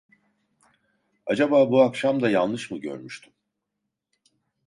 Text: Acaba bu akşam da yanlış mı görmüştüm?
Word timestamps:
Acaba 1.25 1.71
bu 1.71 1.81
akşam 1.81 2.21
da 2.21 2.29
yanlış 2.29 2.71
mı 2.71 2.77
görmüştüm? 2.77 3.33